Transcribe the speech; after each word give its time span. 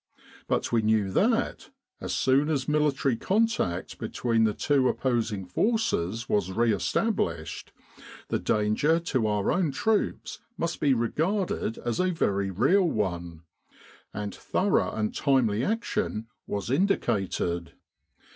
But 0.47 0.71
we 0.71 0.81
knew 0.81 1.11
that, 1.11 1.69
as 1.99 2.11
soon 2.15 2.49
as 2.49 2.67
military 2.67 3.15
contact 3.15 3.99
between 3.99 4.45
the 4.45 4.53
two 4.55 4.89
opposing 4.89 5.45
forces 5.45 6.27
was 6.27 6.51
re 6.51 6.73
established, 6.73 7.71
the 8.29 8.39
danger 8.39 8.99
to 8.99 9.27
our 9.27 9.51
own 9.51 9.71
troops 9.71 10.39
must 10.57 10.79
be 10.79 10.95
regarded 10.95 11.77
as 11.77 11.99
a 11.99 12.09
very 12.09 12.49
real 12.49 12.89
one; 12.89 13.43
and 14.11 14.33
thorough 14.33 14.91
and 14.91 15.13
timely 15.13 15.63
action 15.63 16.25
was 16.47 16.71
indicated. 16.71 17.73